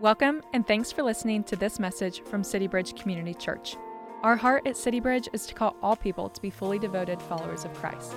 [0.00, 3.76] Welcome, and thanks for listening to this message from City Bridge Community Church.
[4.22, 7.64] Our heart at City Bridge is to call all people to be fully devoted followers
[7.64, 8.12] of Christ.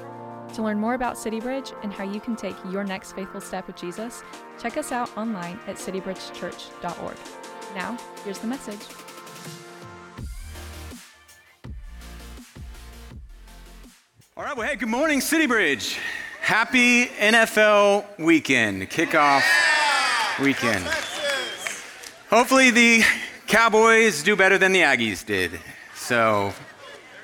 [0.53, 3.65] To learn more about City Bridge and how you can take your next faithful step
[3.65, 4.21] with Jesus,
[4.61, 7.17] check us out online at citybridgechurch.org.
[7.73, 8.85] Now, here's the message.
[14.37, 15.97] All right, well, hey, good morning, City Bridge.
[16.41, 19.41] Happy NFL weekend, kickoff
[20.39, 20.87] weekend.
[22.31, 23.03] Hopefully, the
[23.45, 25.51] Cowboys do better than the Aggies did.
[25.95, 26.53] So,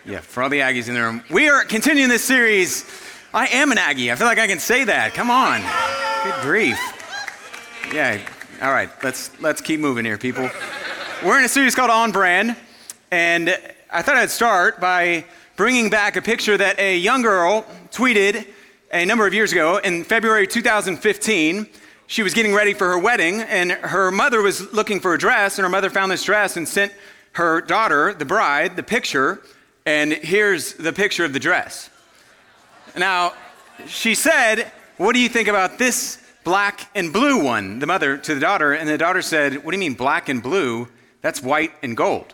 [0.06, 2.86] yeah, for all the Aggies in the room, we are continuing this series.
[3.34, 4.12] I am an Aggie.
[4.12, 5.14] I feel like I can say that.
[5.14, 5.62] Come on.
[6.26, 6.78] Good grief.
[7.94, 8.20] Yeah.
[8.62, 8.90] All right.
[9.02, 10.50] Let's let's keep moving here, people.
[11.24, 12.58] We're in a series called On Brand,
[13.10, 13.58] and
[13.90, 15.24] I thought I'd start by
[15.56, 18.46] bringing back a picture that a young girl tweeted
[18.92, 21.66] a number of years ago in February 2015
[22.08, 25.58] she was getting ready for her wedding, and her mother was looking for a dress,
[25.60, 26.94] and her mother found this dress and sent
[27.34, 29.42] her daughter, the bride, the picture,
[29.86, 31.90] and here's the picture of the dress.
[32.98, 33.34] Now,
[33.88, 37.80] she said, What do you think about this black and blue one?
[37.80, 40.42] The mother to the daughter, and the daughter said, What do you mean black and
[40.42, 40.88] blue?
[41.22, 42.34] That's white and gold.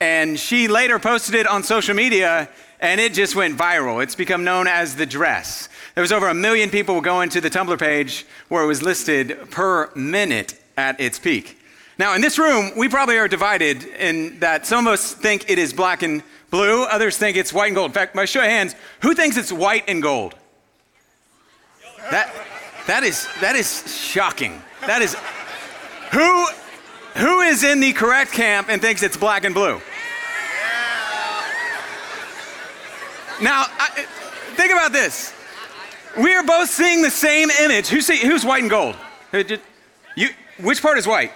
[0.00, 2.48] And she later posted it on social media,
[2.80, 4.02] and it just went viral.
[4.02, 5.68] It's become known as the dress.
[5.94, 9.50] There was over a million people going to the Tumblr page where it was listed
[9.50, 11.58] per minute at its peak.
[11.98, 15.58] Now, in this room, we probably are divided in that some of us think it
[15.58, 17.90] is black and blue, others think it's white and gold.
[17.90, 20.34] In fact, by show of hands, who thinks it's white and gold?
[22.10, 22.34] That,
[22.86, 24.62] that, is, that is shocking.
[24.86, 25.14] That is,
[26.10, 26.46] who,
[27.16, 29.80] who is in the correct camp and thinks it's black and blue?
[33.42, 34.06] Now, I,
[34.56, 35.34] think about this.
[36.18, 37.88] We are both seeing the same image.
[37.88, 38.96] Who's, see, who's white and gold?
[40.14, 40.28] You,
[40.60, 41.32] which part is white?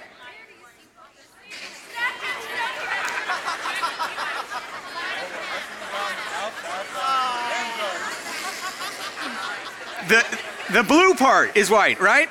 [10.09, 10.25] The,
[10.73, 12.29] the blue part is white, right?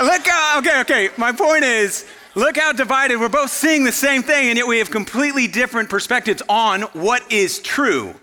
[0.00, 1.08] Look, uh, okay, okay.
[1.16, 3.18] My point is, look how divided.
[3.18, 7.30] We're both seeing the same thing, and yet we have completely different perspectives on what
[7.32, 8.14] is true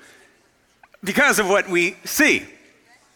[1.03, 2.43] because of what we see.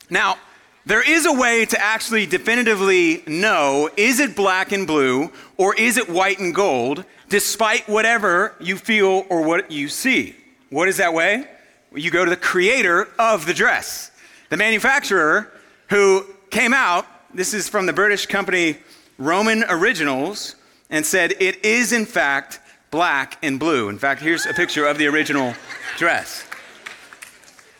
[0.09, 0.37] Now,
[0.85, 5.97] there is a way to actually definitively know is it black and blue or is
[5.97, 10.35] it white and gold, despite whatever you feel or what you see.
[10.69, 11.45] What is that way?
[11.93, 14.11] You go to the creator of the dress,
[14.49, 15.51] the manufacturer
[15.89, 17.05] who came out.
[17.33, 18.77] This is from the British company
[19.17, 20.55] Roman Originals
[20.89, 22.61] and said it is, in fact,
[22.91, 23.89] black and blue.
[23.89, 25.53] In fact, here's a picture of the original
[25.97, 26.46] dress.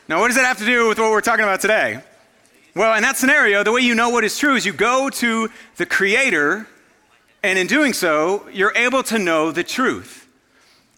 [0.10, 2.00] Now, what does that have to do with what we're talking about today?
[2.74, 5.50] Well, in that scenario, the way you know what is true is you go to
[5.76, 6.66] the Creator,
[7.44, 10.30] and in doing so, you're able to know the truth.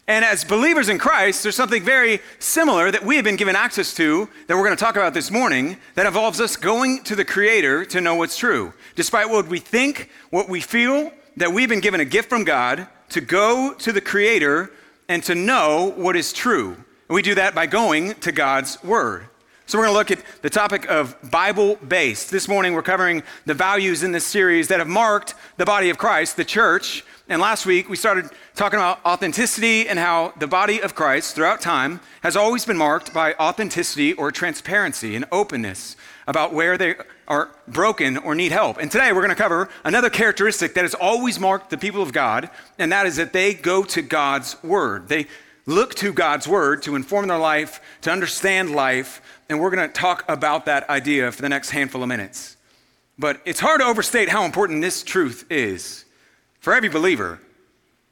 [0.06, 3.94] And as believers in Christ, there's something very similar that we have been given access
[3.94, 7.24] to that we're going to talk about this morning that involves us going to the
[7.24, 8.72] Creator to know what's true.
[8.94, 12.86] Despite what we think, what we feel, that we've been given a gift from God
[13.08, 14.70] to go to the Creator
[15.08, 16.76] and to know what is true.
[17.10, 19.26] And we do that by going to God's Word.
[19.66, 22.30] So we're going to look at the topic of Bible based.
[22.30, 25.98] This morning we're covering the values in this series that have marked the body of
[25.98, 27.04] Christ, the church.
[27.28, 31.60] And last week we started talking about authenticity and how the body of Christ throughout
[31.60, 35.96] time has always been marked by authenticity or transparency and openness
[36.28, 36.94] about where they
[37.26, 38.78] are broken or need help.
[38.78, 42.12] And today we're going to cover another characteristic that has always marked the people of
[42.12, 45.08] God, and that is that they go to God's Word.
[45.08, 45.26] They
[45.66, 49.92] look to God's word to inform their life, to understand life, and we're going to
[49.92, 52.56] talk about that idea for the next handful of minutes.
[53.18, 56.04] But it's hard to overstate how important this truth is
[56.60, 57.40] for every believer.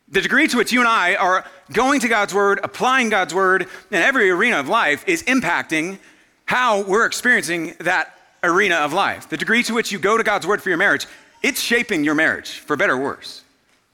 [0.08, 3.62] The degree to which you and I are going to God's word, applying God's word
[3.90, 5.98] in every arena of life is impacting
[6.46, 9.28] how we're experiencing that arena of life.
[9.28, 11.06] The degree to which you go to God's word for your marriage,
[11.42, 13.42] it's shaping your marriage, for better or worse.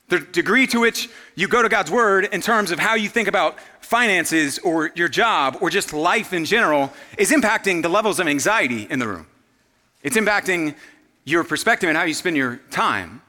[0.09, 3.27] The degree to which you go to God's word in terms of how you think
[3.27, 8.27] about finances or your job or just life in general is impacting the levels of
[8.27, 9.27] anxiety in the room.
[10.03, 10.75] It's impacting
[11.25, 13.23] your perspective and how you spend your time.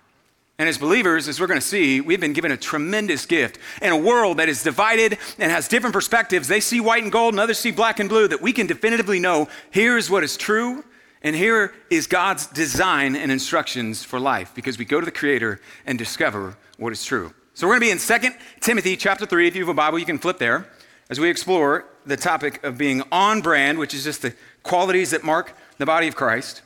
[0.58, 3.92] And as believers, as we're going to see, we've been given a tremendous gift in
[3.92, 6.48] a world that is divided and has different perspectives.
[6.48, 9.20] They see white and gold, and others see black and blue, that we can definitively
[9.20, 10.84] know here's what is true
[11.22, 15.60] and here is God's design and instructions for life because we go to the Creator
[15.86, 17.34] and discover what is true.
[17.54, 19.48] So we're going to be in 2 Timothy chapter 3.
[19.48, 20.68] If you have a Bible, you can flip there
[21.10, 24.34] as we explore the topic of being on brand, which is just the
[24.64, 26.62] qualities that mark the body of Christ.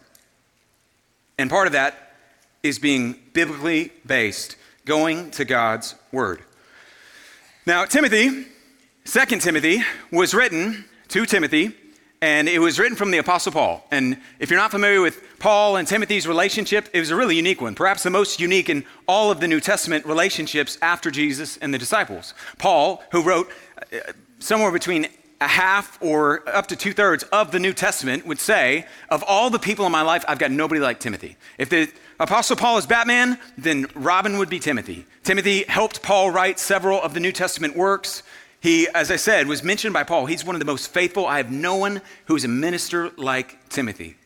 [1.37, 2.13] And part of that
[2.63, 4.55] is being biblically based,
[4.85, 6.43] going to God's word.
[7.65, 8.47] Now, Timothy,
[9.05, 11.75] 2 Timothy, was written to Timothy,
[12.21, 13.85] and it was written from the Apostle Paul.
[13.91, 17.61] And if you're not familiar with Paul and Timothy's relationship, it was a really unique
[17.61, 21.73] one, perhaps the most unique in all of the New Testament relationships after Jesus and
[21.73, 22.33] the disciples.
[22.57, 23.49] Paul, who wrote
[23.93, 23.99] uh,
[24.39, 25.07] somewhere between
[25.41, 29.49] a half or up to two thirds of the New Testament, would say, Of all
[29.49, 31.37] the people in my life, I've got nobody like Timothy.
[31.57, 31.89] If the
[32.19, 35.05] Apostle Paul is Batman, then Robin would be Timothy.
[35.23, 38.23] Timothy helped Paul write several of the New Testament works.
[38.61, 40.25] He, as I said, was mentioned by Paul.
[40.25, 41.25] He's one of the most faithful.
[41.25, 44.17] I have no one who is a minister like Timothy.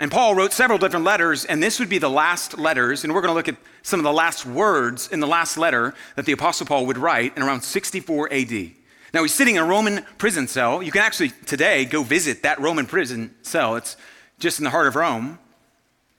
[0.00, 3.20] And Paul wrote several different letters, and this would be the last letters, and we're
[3.20, 6.32] going to look at some of the last words in the last letter that the
[6.32, 8.72] Apostle Paul would write in around 64 AD.
[9.14, 10.82] Now, he's sitting in a Roman prison cell.
[10.82, 13.96] You can actually today go visit that Roman prison cell, it's
[14.40, 15.38] just in the heart of Rome.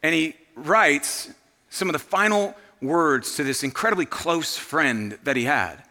[0.02, 1.32] And he writes
[1.70, 5.84] some of the final words to this incredibly close friend that he had.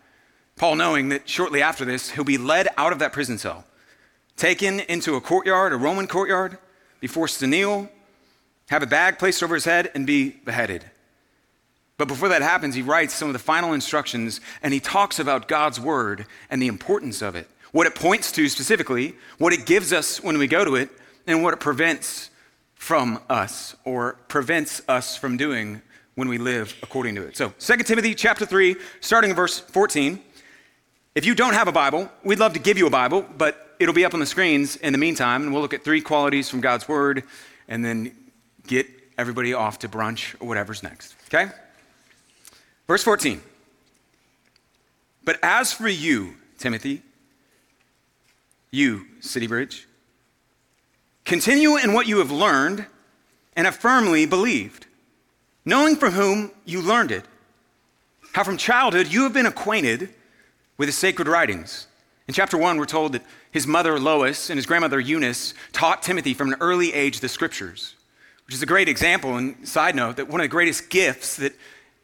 [0.62, 3.64] Paul, knowing that shortly after this, he'll be led out of that prison cell,
[4.36, 6.56] taken into a courtyard, a Roman courtyard,
[7.00, 7.90] be forced to kneel,
[8.68, 10.84] have a bag placed over his head, and be beheaded.
[11.98, 15.48] But before that happens, he writes some of the final instructions and he talks about
[15.48, 19.92] God's word and the importance of it, what it points to specifically, what it gives
[19.92, 20.90] us when we go to it,
[21.26, 22.30] and what it prevents
[22.76, 25.82] from us or prevents us from doing
[26.14, 27.36] when we live according to it.
[27.36, 30.22] So, 2 Timothy chapter 3, starting in verse 14.
[31.14, 33.94] If you don't have a Bible, we'd love to give you a Bible, but it'll
[33.94, 36.62] be up on the screens in the meantime, and we'll look at three qualities from
[36.62, 37.24] God's Word
[37.68, 38.12] and then
[38.66, 38.86] get
[39.18, 41.14] everybody off to brunch or whatever's next.
[41.26, 41.52] Okay?
[42.86, 43.42] Verse 14.
[45.22, 47.02] But as for you, Timothy,
[48.70, 49.86] you, City Bridge,
[51.26, 52.86] continue in what you have learned
[53.54, 54.86] and have firmly believed,
[55.66, 57.26] knowing from whom you learned it,
[58.32, 60.08] how from childhood you have been acquainted
[60.76, 61.86] with the sacred writings.
[62.28, 66.34] In chapter 1, we're told that his mother Lois and his grandmother Eunice taught Timothy
[66.34, 67.94] from an early age the scriptures,
[68.46, 69.36] which is a great example.
[69.36, 71.52] And side note, that one of the greatest gifts that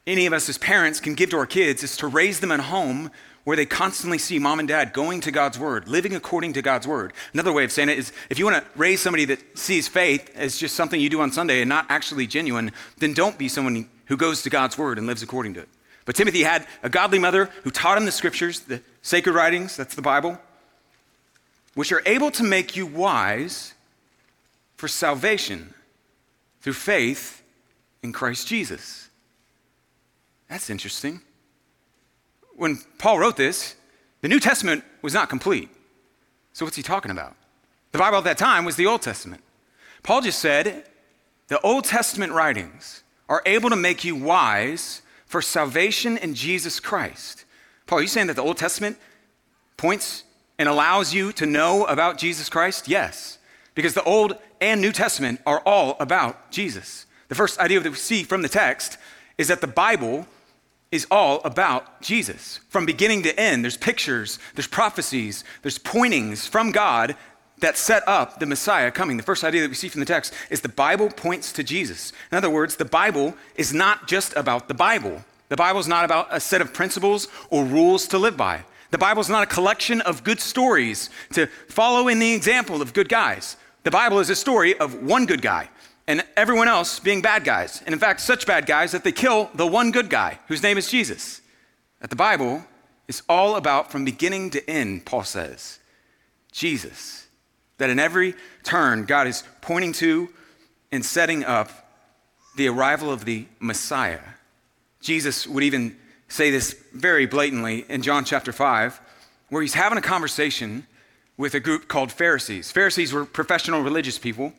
[0.06, 2.60] any of us as parents can give to our kids is to raise them in
[2.60, 3.10] a home
[3.44, 6.86] where they constantly see mom and dad going to God's word, living according to God's
[6.86, 7.14] word.
[7.32, 10.30] Another way of saying it is if you want to raise somebody that sees faith
[10.34, 13.88] as just something you do on Sunday and not actually genuine, then don't be someone
[14.06, 15.68] who goes to God's word and lives according to it.
[16.08, 19.94] But Timothy had a godly mother who taught him the scriptures, the sacred writings, that's
[19.94, 20.38] the Bible,
[21.75, 23.75] which are able to make you wise
[24.76, 25.75] for salvation
[26.62, 27.43] through faith
[28.02, 29.10] in Christ Jesus.
[30.49, 31.20] That's interesting.
[32.56, 33.76] When Paul wrote this,
[34.22, 35.69] the New Testament was not complete.
[36.54, 37.37] So, what's he talking about?
[37.93, 39.43] The Bible at that time was the Old Testament.
[40.02, 40.84] Paul just said
[41.49, 47.44] the Old Testament writings are able to make you wise for salvation in Jesus Christ.
[47.86, 48.98] Paul, are you saying that the Old Testament
[49.76, 50.25] points
[50.58, 52.88] and allows you to know about Jesus Christ?
[52.88, 53.38] Yes,
[53.75, 57.06] because the Old and New Testament are all about Jesus.
[57.28, 58.98] The first idea that we see from the text
[59.36, 60.26] is that the Bible
[60.90, 62.60] is all about Jesus.
[62.70, 67.14] From beginning to end, there's pictures, there's prophecies, there's pointings from God
[67.60, 69.16] that set up the Messiah coming.
[69.16, 72.12] The first idea that we see from the text is the Bible points to Jesus.
[72.31, 75.25] In other words, the Bible is not just about the Bible.
[75.49, 78.64] The Bible is not about a set of principles or rules to live by.
[78.90, 82.94] The Bible is not a collection of good stories to follow in the example of
[82.94, 83.56] good guys.
[83.85, 85.68] The Bible is a story of one good guy
[86.06, 87.82] and everyone else being bad guys.
[87.85, 90.78] And in fact, such bad guys that they kill the one good guy whose name
[90.78, 91.42] is Jesus.
[92.00, 92.64] That the Bible
[93.06, 95.78] is all about from beginning to end, Paul says,
[96.50, 97.27] Jesus.
[97.78, 100.28] That in every turn, God is pointing to
[100.92, 101.70] and setting up
[102.56, 104.20] the arrival of the Messiah.
[105.00, 105.97] Jesus would even
[106.28, 109.00] say this very blatantly in John chapter 5,
[109.49, 110.87] where he's having a conversation
[111.37, 112.70] with a group called Pharisees.
[112.70, 114.52] Pharisees were professional religious people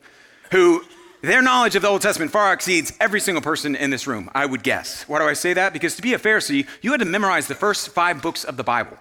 [0.51, 0.83] who
[1.21, 4.45] their knowledge of the Old Testament far exceeds every single person in this room, I
[4.45, 5.03] would guess.
[5.03, 5.73] Why do I say that?
[5.73, 8.63] Because to be a Pharisee, you had to memorize the first five books of the
[8.63, 8.97] Bible.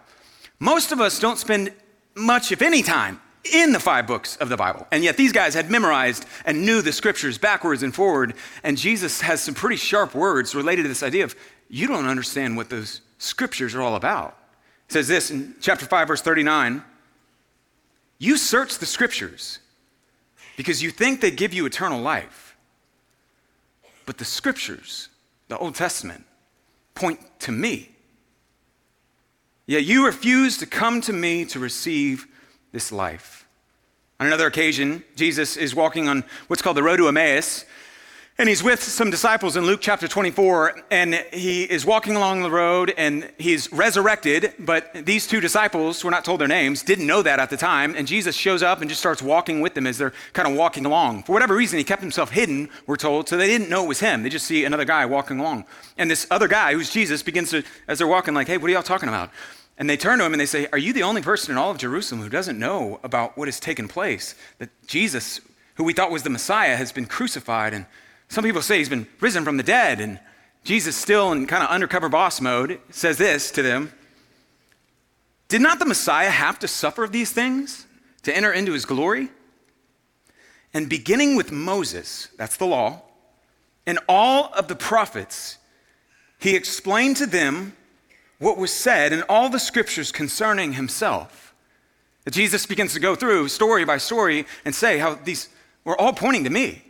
[0.59, 1.73] Most of us don't spend
[2.17, 4.87] much, if any, time in the five books of the Bible.
[4.91, 8.35] And yet these guys had memorized and knew the scriptures backwards and forward.
[8.63, 11.35] And Jesus has some pretty sharp words related to this idea of
[11.69, 14.37] you don't understand what those scriptures are all about.
[14.89, 16.83] He says this in chapter 5, verse 39
[18.19, 19.59] You search the scriptures
[20.57, 22.57] because you think they give you eternal life.
[24.07, 25.09] But the scriptures,
[25.49, 26.25] the Old Testament,
[26.95, 27.91] point to me.
[29.67, 32.27] Yet you refuse to come to me to receive
[32.73, 33.47] this life.
[34.21, 37.65] On another occasion, Jesus is walking on what's called the road to Emmaus,
[38.41, 42.51] And he's with some disciples in Luke chapter 24, and he is walking along the
[42.53, 44.55] road and he's resurrected.
[44.61, 47.97] But these two disciples, we're not told their names, didn't know that at the time.
[47.97, 50.87] And Jesus shows up and just starts walking with them as they're kind of walking
[50.87, 51.25] along.
[51.25, 53.99] For whatever reason, he kept himself hidden, we're told, so they didn't know it was
[53.99, 54.23] him.
[54.23, 55.65] They just see another guy walking along.
[55.97, 58.73] And this other guy, who's Jesus, begins to, as they're walking, like, hey, what are
[58.73, 59.31] y'all talking about?
[59.79, 61.71] And they turn to him and they say, Are you the only person in all
[61.71, 64.35] of Jerusalem who doesn't know about what has taken place?
[64.59, 65.41] That Jesus,
[65.77, 67.87] who we thought was the Messiah, has been crucified and
[68.29, 70.21] some people say he's been risen from the dead, and
[70.63, 73.93] Jesus, still in kind of undercover boss mode, says this to them
[75.49, 77.87] Did not the Messiah have to suffer these things
[78.23, 79.31] to enter into his glory?
[80.75, 83.03] And beginning with Moses, that's the law,
[83.87, 85.57] and all of the prophets,
[86.39, 87.75] he explained to them
[88.39, 91.55] what was said in all the scriptures concerning himself.
[92.25, 95.49] That Jesus begins to go through story by story and say how these
[95.85, 96.83] were all pointing to me.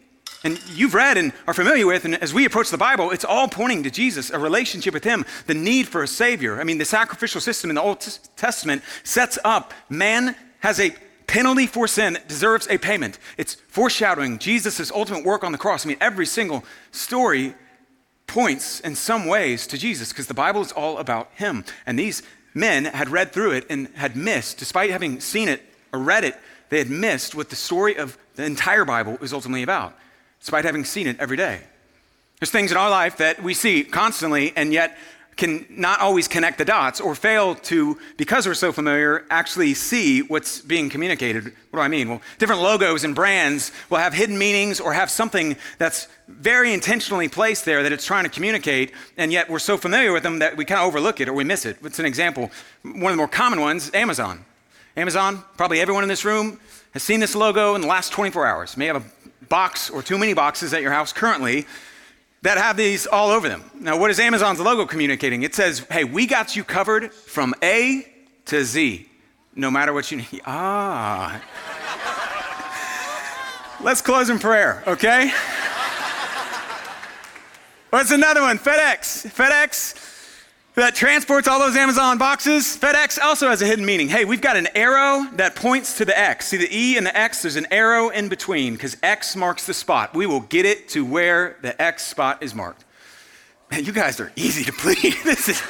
[0.45, 3.49] And you've read and are familiar with, and as we approach the Bible, it's all
[3.49, 6.61] pointing to Jesus, a relationship with Him, the need for a Savior.
[6.61, 8.01] I mean, the sacrificial system in the Old
[8.37, 10.95] Testament sets up man has a
[11.27, 13.19] penalty for sin deserves a payment.
[13.37, 15.85] It's foreshadowing Jesus' ultimate work on the cross.
[15.85, 17.55] I mean, every single story
[18.29, 21.65] points in some ways to Jesus because the Bible is all about Him.
[21.85, 22.23] And these
[22.55, 26.37] men had read through it and had missed, despite having seen it or read it,
[26.69, 29.95] they had missed what the story of the entire Bible is ultimately about
[30.41, 31.61] despite having seen it every day.
[32.39, 34.97] There's things in our life that we see constantly and yet
[35.39, 40.21] can not always connect the dots or fail to, because we're so familiar, actually see
[40.21, 41.45] what's being communicated.
[41.71, 42.09] What do I mean?
[42.09, 47.29] Well, different logos and brands will have hidden meanings or have something that's very intentionally
[47.29, 50.57] placed there that it's trying to communicate, and yet we're so familiar with them that
[50.57, 51.81] we kind of overlook it or we miss it.
[51.81, 52.51] What's an example?
[52.83, 54.45] One of the more common ones Amazon.
[54.97, 56.59] Amazon, probably everyone in this room
[56.91, 58.77] has seen this logo in the last 24 hours.
[58.77, 61.65] May have a box or too many boxes at your house currently
[62.43, 63.65] that have these all over them.
[63.75, 65.43] Now, what is Amazon's logo communicating?
[65.43, 68.07] It says, hey, we got you covered from A
[68.47, 69.09] to Z,
[69.55, 70.41] no matter what you need.
[70.47, 71.41] Ah.
[73.81, 75.31] Let's close in prayer, okay?
[77.91, 78.59] What's another one?
[78.59, 79.33] FedEx.
[79.33, 80.18] FedEx
[80.83, 82.77] that transports all those Amazon boxes.
[82.77, 84.09] FedEx also has a hidden meaning.
[84.09, 86.47] Hey, we've got an arrow that points to the X.
[86.47, 89.75] See the E and the X, there's an arrow in between because X marks the
[89.75, 90.15] spot.
[90.15, 92.85] We will get it to where the X spot is marked.
[93.71, 95.21] Man, you guys are easy to please.
[95.25, 95.63] this is,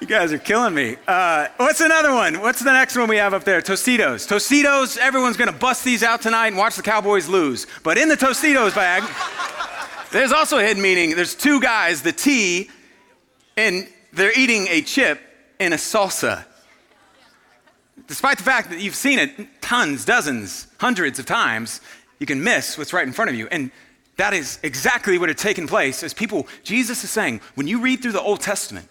[0.00, 0.96] you guys are killing me.
[1.06, 2.40] Uh, what's another one?
[2.40, 3.60] What's the next one we have up there?
[3.60, 4.26] Tostitos.
[4.26, 7.66] Tostitos, everyone's going to bust these out tonight and watch the Cowboys lose.
[7.82, 9.04] But in the Tostitos bag,
[10.10, 11.14] there's also a hidden meaning.
[11.14, 12.70] There's two guys, the T
[13.56, 15.20] and they're eating a chip
[15.58, 16.44] in a salsa.
[18.06, 21.80] Despite the fact that you've seen it tons, dozens, hundreds of times,
[22.18, 23.48] you can miss what's right in front of you.
[23.50, 23.70] And
[24.16, 28.02] that is exactly what had taken place as people, Jesus is saying, when you read
[28.02, 28.88] through the Old Testament,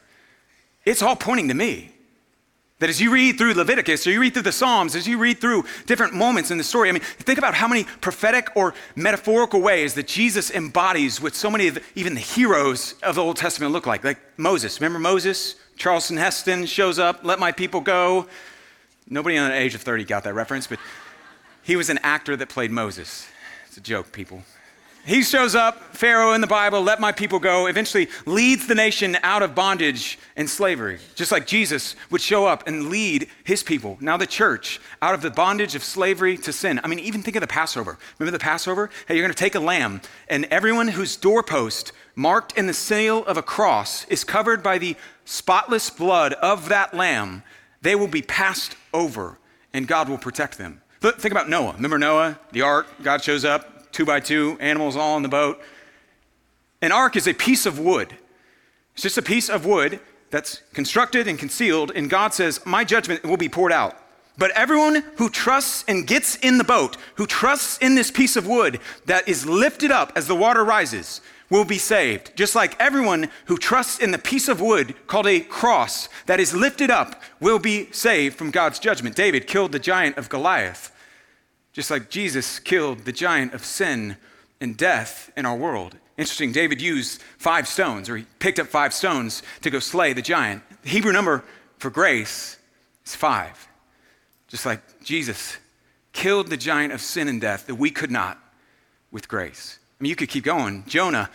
[0.85, 1.92] it's all pointing to me.
[2.83, 5.39] That as you read through Leviticus or you read through the Psalms, as you read
[5.39, 9.61] through different moments in the story, I mean, think about how many prophetic or metaphorical
[9.61, 13.71] ways that Jesus embodies what so many of even the heroes of the Old Testament
[13.71, 14.03] look like.
[14.03, 14.81] Like Moses.
[14.81, 15.55] Remember Moses?
[15.77, 18.27] Charlton Heston shows up, let my people go.
[19.07, 20.77] Nobody under the age of 30 got that reference, but
[21.61, 23.25] he was an actor that played Moses.
[23.65, 24.43] It's a joke, people.
[25.05, 29.17] He shows up, Pharaoh in the Bible, let my people go, eventually leads the nation
[29.21, 33.97] out of bondage and slavery, just like Jesus would show up and lead his people,
[33.99, 36.79] now the church, out of the bondage of slavery to sin.
[36.85, 37.97] I mean, even think of the Passover.
[38.17, 38.89] Remember the Passover?
[39.05, 43.25] Hey, you're going to take a lamb, and everyone whose doorpost marked in the seal
[43.25, 44.95] of a cross is covered by the
[45.25, 47.43] spotless blood of that lamb.
[47.81, 49.37] They will be passed over,
[49.73, 50.81] and God will protect them.
[51.01, 51.73] Think about Noah.
[51.73, 52.87] Remember Noah, the ark?
[53.01, 55.61] God shows up, two by two, animals all in the boat.
[56.81, 58.17] An ark is a piece of wood.
[58.93, 59.99] It's just a piece of wood
[60.31, 63.97] that's constructed and concealed, and God says, My judgment will be poured out.
[64.37, 68.47] But everyone who trusts and gets in the boat, who trusts in this piece of
[68.47, 71.21] wood that is lifted up as the water rises,
[71.51, 72.35] will be saved.
[72.35, 76.55] Just like everyone who trusts in the piece of wood called a cross that is
[76.55, 79.15] lifted up will be saved from God's judgment.
[79.15, 80.92] David killed the giant of Goliath
[81.73, 84.15] just like Jesus killed the giant of sin
[84.61, 85.97] and death in our world.
[86.17, 90.21] Interesting, David used five stones, or he picked up five stones to go slay the
[90.21, 90.61] giant.
[90.83, 91.43] The Hebrew number
[91.79, 92.57] for grace
[93.05, 93.67] is five.
[94.47, 95.57] Just like Jesus
[96.13, 98.39] killed the giant of sin and death that we could not
[99.11, 99.79] with grace.
[99.99, 100.83] I mean, you could keep going.
[100.87, 101.31] Jonah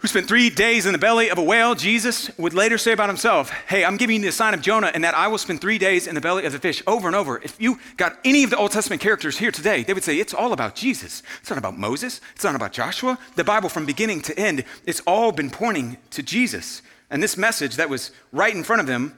[0.00, 3.10] who spent three days in the belly of a whale, Jesus would later say about
[3.10, 5.76] himself, Hey, I'm giving you the sign of Jonah, and that I will spend three
[5.76, 7.38] days in the belly of the fish over and over.
[7.42, 10.32] If you got any of the Old Testament characters here today, they would say, It's
[10.32, 11.22] all about Jesus.
[11.40, 12.22] It's not about Moses.
[12.34, 13.18] It's not about Joshua.
[13.36, 16.80] The Bible, from beginning to end, it's all been pointing to Jesus.
[17.10, 19.14] And this message that was right in front of them,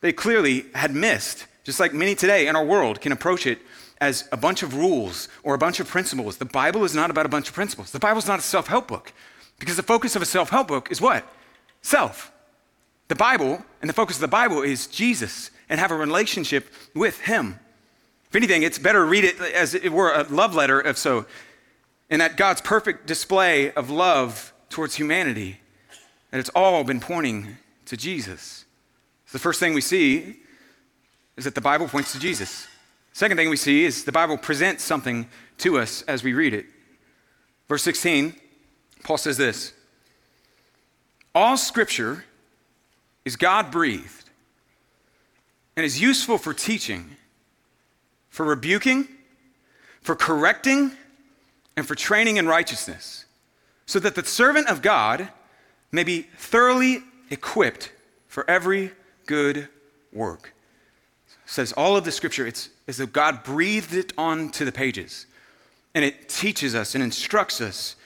[0.00, 3.58] they clearly had missed, just like many today in our world can approach it
[4.00, 6.38] as a bunch of rules or a bunch of principles.
[6.38, 7.90] The Bible is not about a bunch of principles.
[7.90, 9.12] The Bible is not a self help book.
[9.62, 11.24] Because the focus of a self help book is what?
[11.82, 12.32] Self.
[13.06, 16.66] The Bible, and the focus of the Bible is Jesus and have a relationship
[16.96, 17.60] with Him.
[18.28, 21.26] If anything, it's better read it as it were a love letter, if so,
[22.10, 25.60] and that God's perfect display of love towards humanity,
[26.32, 28.64] that it's all been pointing to Jesus.
[29.26, 30.38] So the first thing we see
[31.36, 32.66] is that the Bible points to Jesus.
[33.12, 35.28] Second thing we see is the Bible presents something
[35.58, 36.66] to us as we read it.
[37.68, 38.34] Verse 16
[39.02, 39.72] Paul says this
[41.34, 42.24] All scripture
[43.24, 44.30] is God breathed
[45.76, 47.16] and is useful for teaching,
[48.28, 49.08] for rebuking,
[50.00, 50.92] for correcting,
[51.76, 53.24] and for training in righteousness,
[53.86, 55.28] so that the servant of God
[55.90, 57.92] may be thoroughly equipped
[58.28, 58.92] for every
[59.26, 59.68] good
[60.12, 60.54] work.
[61.46, 65.26] Says all of the scripture, it's as though God breathed it onto the pages.
[65.94, 67.96] And it teaches us and instructs us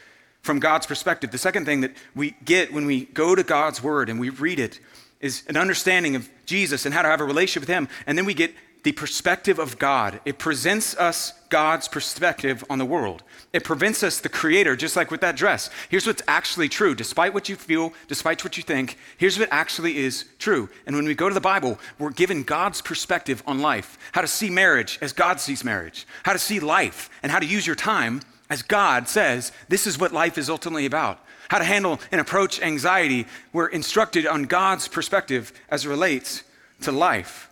[0.46, 1.32] from God's perspective.
[1.32, 4.60] The second thing that we get when we go to God's word and we read
[4.60, 4.80] it
[5.20, 7.88] is an understanding of Jesus and how to have a relationship with Him.
[8.06, 10.20] And then we get the perspective of God.
[10.24, 13.24] It presents us God's perspective on the world.
[13.52, 15.70] It prevents us the creator, just like with that dress.
[15.88, 16.94] Here's what's actually true.
[16.94, 20.68] Despite what you feel, despite what you think, here's what actually is true.
[20.86, 24.28] And when we go to the Bible, we're given God's perspective on life how to
[24.28, 27.74] see marriage as God sees marriage, how to see life, and how to use your
[27.74, 31.18] time as God says, this is what life is ultimately about.
[31.48, 33.26] How to handle and approach anxiety.
[33.52, 36.42] We're instructed on God's perspective as it relates
[36.82, 37.50] to life.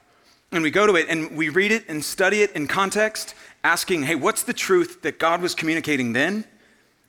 [0.52, 4.04] And we go to it and we read it and study it in context, asking,
[4.04, 6.44] hey, what's the truth that God was communicating then?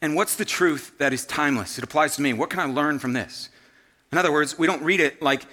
[0.01, 1.77] And what's the truth that is timeless?
[1.77, 2.33] It applies to me.
[2.33, 3.49] What can I learn from this?
[4.11, 5.45] In other words, we don't read it like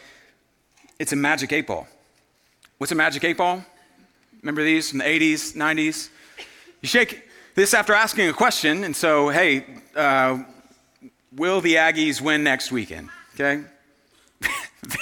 [0.99, 1.87] it's a magic eight ball.
[2.79, 3.65] What's a magic eight ball?
[4.43, 6.09] Remember these from the 80s, 90s?
[6.81, 10.43] You shake this after asking a question, and so, hey, uh,
[11.37, 13.11] will the Aggies win next weekend?
[13.35, 13.63] Okay?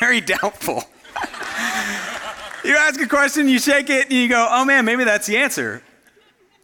[0.01, 0.85] Very doubtful.
[2.65, 5.37] you ask a question, you shake it, and you go, oh man, maybe that's the
[5.37, 5.83] answer.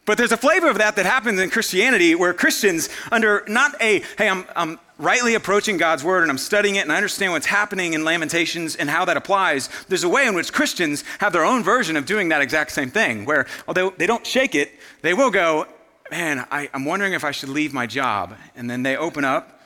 [0.05, 4.01] But there's a flavor of that that happens in Christianity where Christians, under not a,
[4.17, 7.45] hey, I'm, I'm rightly approaching God's word and I'm studying it and I understand what's
[7.45, 11.43] happening in Lamentations and how that applies, there's a way in which Christians have their
[11.43, 14.71] own version of doing that exact same thing, where although they don't shake it,
[15.01, 15.67] they will go,
[16.11, 18.35] man, I, am wondering if I should leave my job.
[18.55, 19.61] And then they open up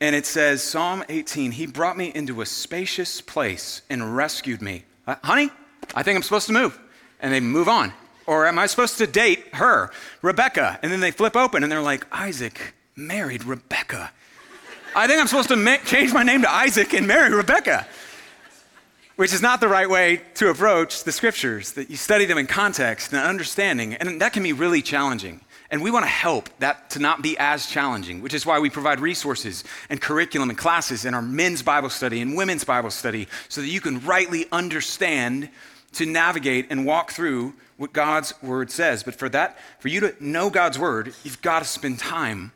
[0.00, 4.84] and it says, Psalm 18, He brought me into a spacious place and rescued me.
[5.06, 5.50] Uh, honey,
[5.94, 6.78] I think I'm supposed to move.
[7.20, 7.92] And they move on.
[8.26, 9.90] Or am I supposed to date her,
[10.22, 10.78] Rebecca?
[10.82, 14.10] And then they flip open and they're like, Isaac married Rebecca.
[14.94, 17.86] I think I'm supposed to ma- change my name to Isaac and marry Rebecca,
[19.16, 22.46] which is not the right way to approach the scriptures, that you study them in
[22.46, 23.94] context and understanding.
[23.94, 25.40] And that can be really challenging.
[25.72, 28.68] And we want to help that to not be as challenging, which is why we
[28.68, 33.26] provide resources and curriculum and classes in our men's Bible study and women's Bible study
[33.48, 35.48] so that you can rightly understand
[35.92, 39.02] to navigate and walk through what God's word says.
[39.02, 42.52] But for that, for you to know God's word, you've got to spend time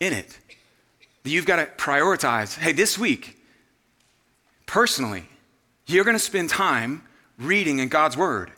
[0.00, 0.36] in it.
[1.22, 2.58] You've got to prioritize.
[2.58, 3.38] Hey, this week,
[4.66, 5.28] personally,
[5.86, 7.02] you're going to spend time
[7.38, 8.50] reading in God's word.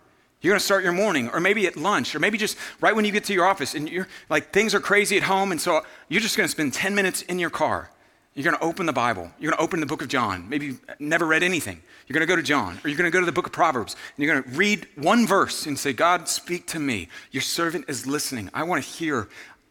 [0.43, 3.05] You're going to start your morning, or maybe at lunch, or maybe just right when
[3.05, 5.83] you get to your office and you're like things are crazy at home, and so
[6.09, 7.91] you're just going to spend 10 minutes in your car.
[8.35, 9.31] You're going to open the Bible.
[9.39, 10.49] You're going to open the book of John.
[10.49, 11.81] Maybe you've never read anything.
[12.07, 13.53] You're going to go to John, or you're going to go to the book of
[13.53, 17.09] Proverbs, and you're going to read one verse and say, God, speak to me.
[17.31, 18.51] Your servant is listening.
[18.53, 19.29] I want to hear,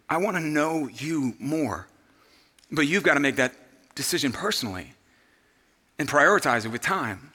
[0.10, 1.88] I want to know you more.
[2.72, 3.56] But you've got to make that
[3.96, 4.94] decision personally
[6.00, 7.32] and prioritize it with time.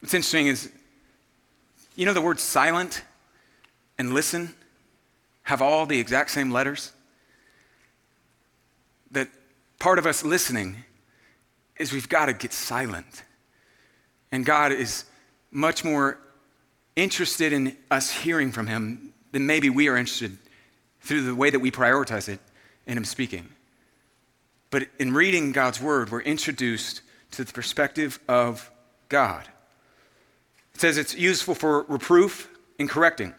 [0.00, 0.70] What's interesting is
[1.98, 3.02] you know, the words silent
[3.98, 4.54] and listen
[5.42, 6.92] have all the exact same letters?
[9.10, 9.26] That
[9.80, 10.84] part of us listening
[11.76, 13.24] is we've got to get silent.
[14.30, 15.06] And God is
[15.50, 16.20] much more
[16.94, 20.38] interested in us hearing from Him than maybe we are interested
[21.00, 22.38] through the way that we prioritize it
[22.86, 23.48] in Him speaking.
[24.70, 27.00] But in reading God's Word, we're introduced
[27.32, 28.70] to the perspective of
[29.08, 29.48] God.
[30.78, 33.34] It says it's useful for reproof and correcting.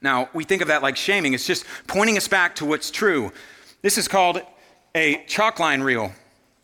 [0.00, 1.34] Now, we think of that like shaming.
[1.34, 3.32] It's just pointing us back to what's true.
[3.80, 4.40] This is called
[4.94, 6.12] a chalk line reel.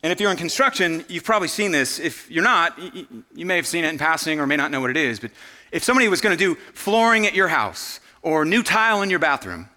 [0.04, 1.98] And if you're in construction, you've probably seen this.
[1.98, 2.78] If you're not,
[3.34, 5.18] you may have seen it in passing or may not know what it is.
[5.18, 5.32] But
[5.72, 9.18] if somebody was going to do flooring at your house or new tile in your
[9.18, 9.68] bathroom,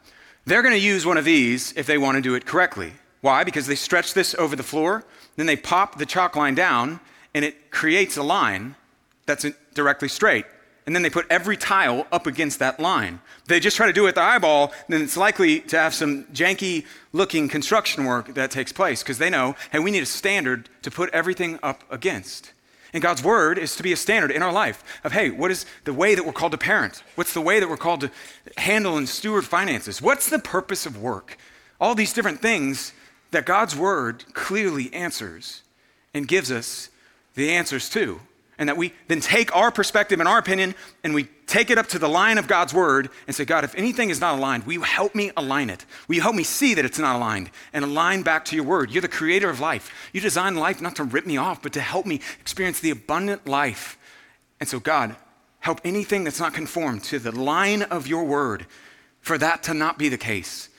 [0.45, 2.93] they're going to use one of these if they want to do it correctly.
[3.21, 3.43] Why?
[3.43, 5.03] Because they stretch this over the floor,
[5.35, 6.99] then they pop the chalk line down,
[7.33, 8.75] and it creates a line
[9.25, 10.45] that's directly straight.
[10.85, 13.21] And then they put every tile up against that line.
[13.47, 16.25] They just try to do it with the eyeball, then it's likely to have some
[16.25, 20.69] janky looking construction work that takes place because they know, hey, we need a standard
[20.81, 22.53] to put everything up against.
[22.93, 25.65] And God's word is to be a standard in our life of, hey, what is
[25.85, 27.03] the way that we're called to parent?
[27.15, 28.11] What's the way that we're called to
[28.57, 30.01] handle and steward finances?
[30.01, 31.37] What's the purpose of work?
[31.79, 32.91] All these different things
[33.31, 35.61] that God's word clearly answers
[36.13, 36.89] and gives us
[37.35, 38.19] the answers to
[38.61, 41.87] and that we then take our perspective and our opinion and we take it up
[41.87, 44.73] to the line of God's word and say, God, if anything is not aligned, will
[44.73, 45.83] you help me align it?
[46.07, 48.91] Will you help me see that it's not aligned and align back to your word?
[48.91, 50.11] You're the creator of life.
[50.13, 53.47] You designed life not to rip me off, but to help me experience the abundant
[53.47, 53.97] life.
[54.59, 55.15] And so, God,
[55.61, 58.67] help anything that's not conformed to the line of your word
[59.21, 60.69] for that to not be the case.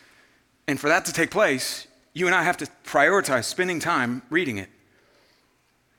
[0.69, 4.59] And for that to take place, you and I have to prioritize spending time reading
[4.59, 4.69] it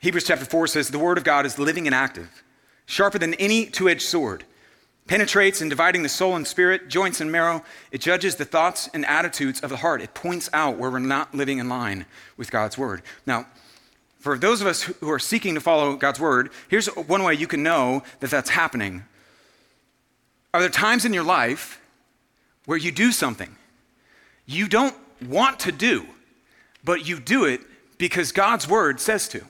[0.04, 2.44] Hebrews chapter 4 says, The word of God is living and active,
[2.86, 4.44] sharper than any two edged sword,
[5.08, 7.64] penetrates in dividing the soul and spirit, joints and marrow.
[7.90, 10.02] It judges the thoughts and attitudes of the heart.
[10.02, 13.02] It points out where we're not living in line with God's word.
[13.26, 13.48] Now,
[14.20, 17.48] for those of us who are seeking to follow God's word, here's one way you
[17.48, 19.06] can know that that's happening.
[20.54, 21.80] Are there times in your life
[22.66, 23.56] where you do something
[24.46, 26.06] you don't want to do,
[26.84, 27.62] but you do it
[27.98, 29.46] because God's word says to?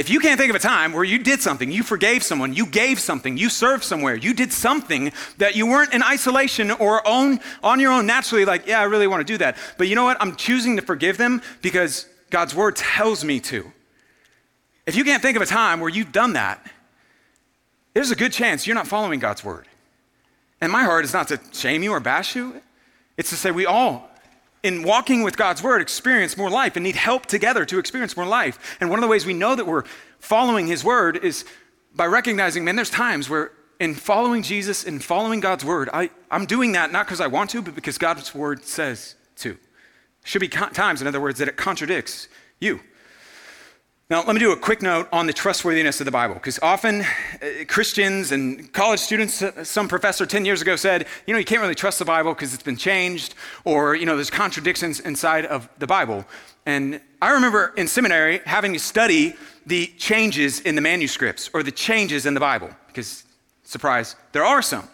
[0.00, 2.64] If you can't think of a time where you did something, you forgave someone, you
[2.64, 7.38] gave something, you served somewhere, you did something that you weren't in isolation or on,
[7.62, 9.58] on your own naturally, like, yeah, I really want to do that.
[9.76, 10.16] But you know what?
[10.18, 13.70] I'm choosing to forgive them because God's word tells me to.
[14.86, 16.66] If you can't think of a time where you've done that,
[17.92, 19.66] there's a good chance you're not following God's word.
[20.62, 22.54] And my heart is not to shame you or bash you,
[23.18, 24.09] it's to say we all
[24.62, 28.26] in walking with God's word, experience more life and need help together to experience more
[28.26, 28.76] life.
[28.80, 29.84] And one of the ways we know that we're
[30.18, 31.44] following his word is
[31.94, 36.44] by recognizing, man, there's times where in following Jesus and following God's word, I, I'm
[36.44, 39.56] doing that not because I want to, but because God's word says to.
[40.22, 42.28] Should be times, in other words, that it contradicts
[42.60, 42.80] you.
[44.10, 47.02] Now, let me do a quick note on the trustworthiness of the Bible, because often
[47.02, 51.44] uh, Christians and college students, uh, some professor 10 years ago said, you know, you
[51.44, 55.46] can't really trust the Bible because it's been changed, or, you know, there's contradictions inside
[55.46, 56.24] of the Bible.
[56.66, 61.70] And I remember in seminary having to study the changes in the manuscripts or the
[61.70, 63.22] changes in the Bible, because,
[63.62, 64.88] surprise, there are some.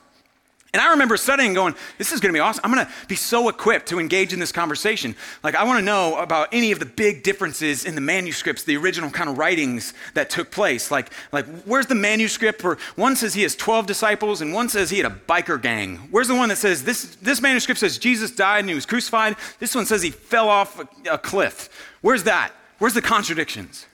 [0.77, 2.61] And I remember studying going, this is going to be awesome.
[2.62, 5.17] I'm going to be so equipped to engage in this conversation.
[5.43, 8.77] Like, I want to know about any of the big differences in the manuscripts, the
[8.77, 10.91] original kind of writings that took place.
[10.91, 14.91] Like, like where's the manuscript where one says he has 12 disciples and one says
[14.91, 15.97] he had a biker gang?
[16.11, 19.37] Where's the one that says this, this manuscript says Jesus died and he was crucified?
[19.59, 21.71] This one says he fell off a, a cliff.
[22.03, 22.53] Where's that?
[22.81, 23.87] Where's the contradictions?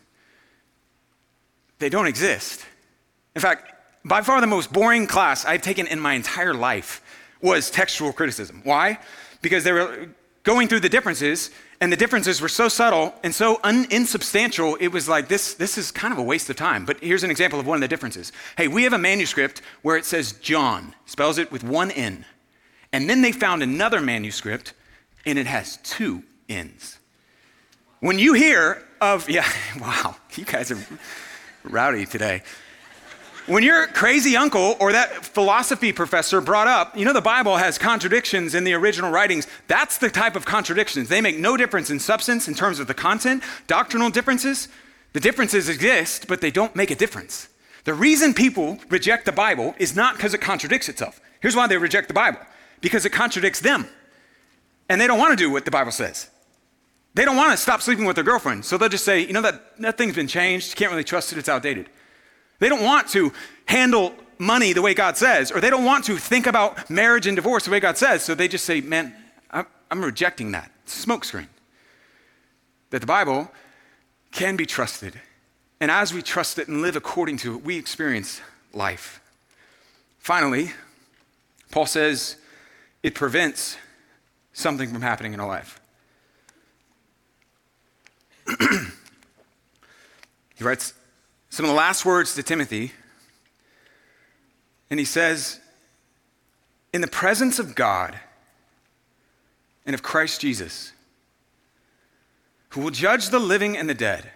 [1.79, 2.67] They don't exist.
[3.37, 3.72] In fact,
[4.05, 7.03] by far the most boring class I've taken in my entire life
[7.41, 8.61] was textual criticism.
[8.65, 8.99] Why?
[9.43, 10.09] Because they were
[10.43, 14.89] going through the differences, and the differences were so subtle and so un- insubstantial, it
[14.89, 16.85] was like, this, this is kind of a waste of time.
[16.85, 18.33] But here's an example of one of the differences.
[18.57, 22.25] Hey, we have a manuscript where it says John, spells it with one N.
[22.93, 24.75] And then they found another manuscript,
[25.25, 26.99] and it has two N's.
[28.01, 29.49] When you hear of, yeah,
[29.81, 30.79] wow, you guys are
[31.65, 32.43] rowdy today
[33.47, 37.79] when your crazy uncle or that philosophy professor brought up, you know, the Bible has
[37.79, 39.47] contradictions in the original writings.
[39.67, 41.09] That's the type of contradictions.
[41.09, 44.69] They make no difference in substance in terms of the content, doctrinal differences.
[45.13, 47.49] The differences exist, but they don't make a difference.
[47.85, 51.21] The reason people reject the Bible is not because it contradicts itself.
[51.41, 52.39] Here's why they reject the Bible
[52.81, 53.87] because it contradicts them.
[54.89, 56.31] And they don't want to do what the Bible says.
[57.15, 58.65] They don't want to stop sleeping with their girlfriend.
[58.65, 60.71] So they'll just say, you know, that, that thing's been changed.
[60.71, 61.39] You can't really trust it.
[61.39, 61.89] It's outdated.
[62.63, 63.33] They don't want to
[63.67, 67.35] handle money the way God says, or they don't want to think about marriage and
[67.35, 68.23] divorce the way God says.
[68.23, 69.13] So they just say, man,
[69.51, 70.71] I'm, rejecting that.
[70.85, 71.49] It's a smokescreen.
[72.91, 73.51] That the Bible
[74.31, 75.21] can be trusted.
[75.81, 78.41] And as we trust it and live according to it, we experience
[78.73, 79.21] life.
[80.21, 80.71] Finally,
[81.73, 82.37] Paul says
[83.03, 83.77] it prevents
[84.53, 85.81] something from happening in our life.
[90.55, 90.95] he writes,
[91.53, 92.93] some of the last words to Timothy.
[94.89, 95.61] And he says,
[96.95, 98.19] In the presence of God
[99.85, 100.93] and of Christ Jesus,
[102.71, 104.31] who will judge the living and the dead.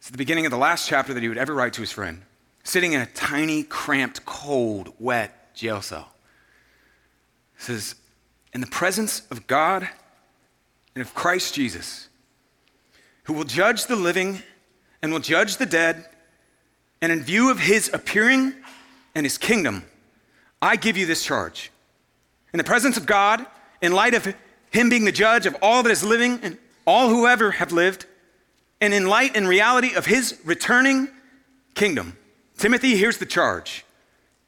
[0.00, 2.20] It's the beginning of the last chapter that he would ever write to his friend,
[2.62, 6.12] sitting in a tiny, cramped, cold, wet jail cell.
[7.56, 7.94] It says,
[8.52, 9.88] In the presence of God
[10.94, 12.08] and of Christ Jesus,
[13.22, 14.42] who will judge the living
[15.02, 16.06] and will judge the dead,
[17.00, 18.54] and in view of his appearing
[19.14, 19.84] and his kingdom,
[20.60, 21.70] I give you this charge.
[22.52, 23.44] In the presence of God,
[23.80, 24.34] in light of
[24.70, 28.06] him being the judge of all that is living and all who ever have lived,
[28.80, 31.08] and in light and reality of his returning
[31.74, 32.16] kingdom.
[32.58, 33.84] Timothy, here's the charge.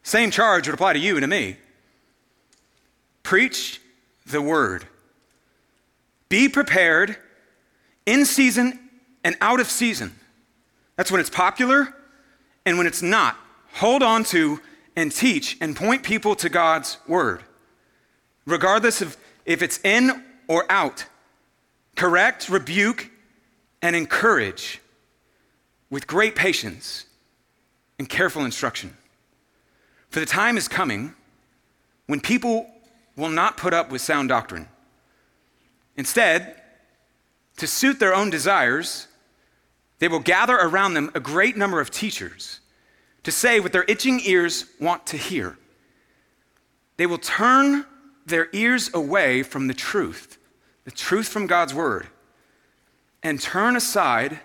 [0.03, 1.57] Same charge would apply to you and to me.
[3.23, 3.81] Preach
[4.27, 4.85] the word.
[6.29, 7.17] Be prepared
[8.07, 8.79] in season
[9.25, 10.15] and out of season.
[10.97, 11.95] That's when it's popular
[12.65, 13.37] and when it's not.
[13.75, 14.61] Hold on to
[14.97, 17.43] and teach and point people to God's word,
[18.47, 21.07] regardless of if it's in or out.
[21.97, 23.11] Correct, rebuke,
[23.83, 24.81] and encourage
[25.91, 27.07] with great patience
[27.99, 28.97] and careful instruction.
[30.11, 31.15] For the time is coming
[32.07, 32.71] when people
[33.17, 34.69] will not put up with sound doctrine.
[35.97, 36.61] Instead,
[37.57, 39.07] to suit their own desires,
[40.05, 42.61] they will gather around them a great number of teachers
[43.23, 45.57] to say what their itching ears want to hear.
[46.99, 47.87] They will turn
[48.27, 50.37] their ears away from the truth,
[50.85, 52.09] the truth from God's word,
[53.23, 54.41] and turn aside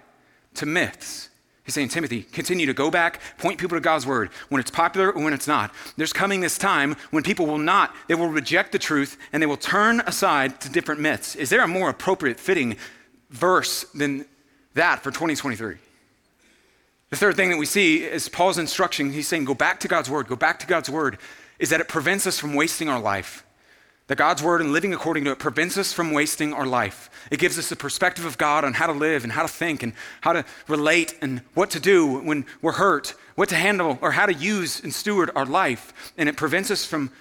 [0.53, 1.27] to myths.
[1.65, 5.11] He's saying, Timothy, continue to go back, point people to God's word when it's popular
[5.11, 5.73] or when it's not.
[5.97, 9.47] There's coming this time when people will not, they will reject the truth and they
[9.47, 11.35] will turn aside to different myths.
[11.35, 12.77] Is there a more appropriate, fitting
[13.29, 14.23] verse than
[14.73, 15.75] that for 2023?
[17.09, 19.11] The third thing that we see is Paul's instruction.
[19.11, 21.17] He's saying, go back to God's word, go back to God's word,
[21.57, 23.43] is that it prevents us from wasting our life.
[24.07, 27.11] That God's word and living according to it prevents us from wasting our life.
[27.29, 29.83] It gives us the perspective of God on how to live and how to think
[29.83, 34.11] and how to relate and what to do when we're hurt, what to handle or
[34.11, 36.13] how to use and steward our life.
[36.17, 37.11] And it prevents us from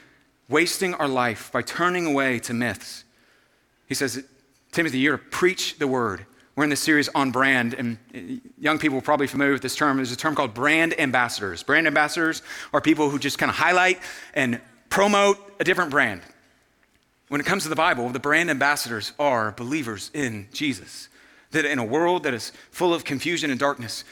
[0.49, 3.05] wasting our life by turning away to myths.
[3.87, 4.25] He says,
[4.73, 6.25] Timothy, you're to preach the word.
[6.59, 7.99] We're in this series on brand, and
[8.59, 9.99] young people are probably familiar with this term.
[9.99, 11.63] There's a term called brand ambassadors.
[11.63, 12.43] Brand ambassadors
[12.73, 14.01] are people who just kind of highlight
[14.35, 16.21] and promote a different brand.
[17.29, 21.09] When it comes to the Bible, the brand ambassadors are believers in Jesus.
[21.53, 24.03] That in a world that is full of confusion and darkness,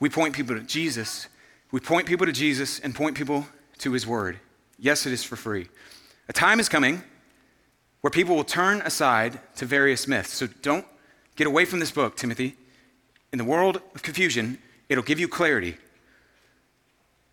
[0.00, 1.28] we point people to Jesus.
[1.72, 3.46] We point people to Jesus and point people
[3.80, 4.38] to his word.
[4.78, 5.68] Yes, it is for free.
[6.30, 7.02] A time is coming
[8.00, 10.32] where people will turn aside to various myths.
[10.32, 10.86] So don't
[11.36, 12.56] get away from this book, Timothy.
[13.32, 15.76] In the world of confusion, it'll give you clarity.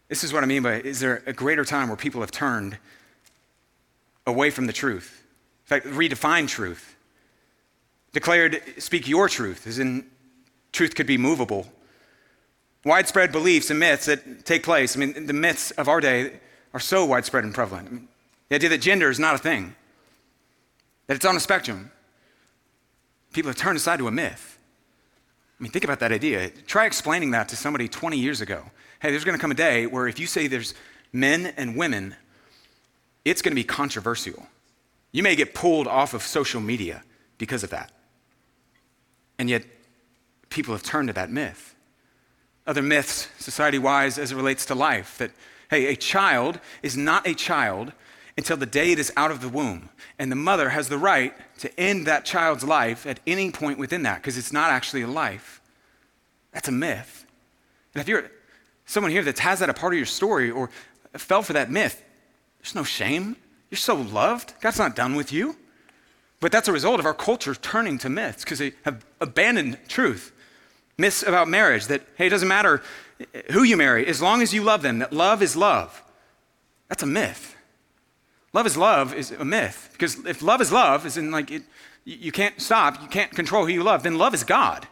[0.08, 2.78] This is what I mean by is there a greater time where people have turned
[4.26, 5.24] away from the truth.
[5.66, 6.96] In fact, redefine truth.
[8.12, 10.06] Declared, speak your truth, as in
[10.72, 11.68] truth could be movable.
[12.86, 14.96] Widespread beliefs and myths that take place.
[14.96, 16.40] I mean, the myths of our day
[16.74, 17.88] are so widespread and prevalent.
[17.88, 18.08] I mean,
[18.48, 19.76] the idea that gender is not a thing,
[21.08, 21.92] that it's on a spectrum.
[23.34, 24.58] People have turned aside to a myth.
[25.60, 26.50] I mean, think about that idea.
[26.50, 28.64] Try explaining that to somebody 20 years ago.
[29.02, 30.74] Hey, there's going to come a day where if you say there's
[31.12, 32.16] men and women
[33.26, 34.48] it's going to be controversial.
[35.12, 37.04] You may get pulled off of social media
[37.38, 37.92] because of that.
[39.38, 39.66] And yet,
[40.50, 41.76] people have turned to that myth.
[42.68, 45.32] Other myths, society wise, as it relates to life, that,
[45.70, 47.94] hey, a child is not a child
[48.40, 49.90] until the day it is out of the womb.
[50.18, 54.04] And the mother has the right to end that child's life at any point within
[54.04, 55.60] that because it's not actually a life.
[56.54, 57.26] That's a myth.
[57.94, 58.32] And if you're
[58.86, 60.70] someone here that has that a part of your story or
[61.18, 62.02] fell for that myth,
[62.62, 63.36] there's no shame.
[63.70, 64.54] You're so loved.
[64.62, 65.58] God's not done with you.
[66.40, 70.32] But that's a result of our culture turning to myths because they have abandoned truth.
[70.98, 72.82] Myths about marriage that, hey, it doesn't matter
[73.52, 76.02] who you marry as long as you love them, that love is love.
[76.88, 77.58] That's a myth.
[78.54, 81.64] Love is love is a myth because if love is love, is in like it,
[82.04, 84.88] you can't stop, you can't control who you love, then love is God.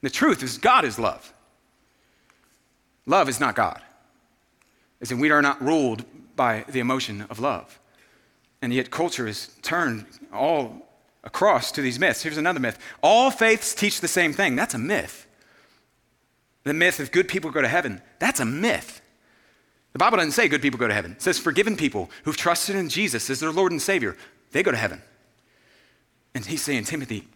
[0.00, 1.32] The truth is, God is love.
[3.06, 3.80] Love is not God.
[5.00, 6.04] As in, we are not ruled
[6.36, 7.80] by the emotion of love.
[8.60, 10.88] And yet, culture is turned all
[11.24, 12.22] across to these myths.
[12.22, 14.56] Here's another myth all faiths teach the same thing.
[14.56, 15.26] That's a myth.
[16.64, 18.02] The myth of good people go to heaven.
[18.18, 19.00] That's a myth.
[19.98, 21.10] The Bible doesn't say good people go to heaven.
[21.10, 24.16] It says forgiven people who've trusted in Jesus as their Lord and Savior,
[24.52, 25.02] they go to heaven.
[26.36, 27.26] And he's saying, Timothy,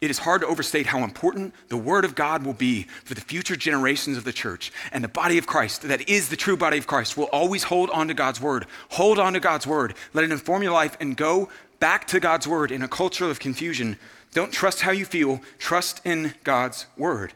[0.00, 3.20] it is hard to overstate how important the Word of God will be for the
[3.20, 4.70] future generations of the church.
[4.92, 7.90] And the body of Christ, that is the true body of Christ, will always hold
[7.90, 8.66] on to God's Word.
[8.90, 9.94] Hold on to God's Word.
[10.14, 11.48] Let it inform your life and go
[11.80, 13.98] back to God's word in a culture of confusion.
[14.32, 17.32] Don't trust how you feel, trust in God's word.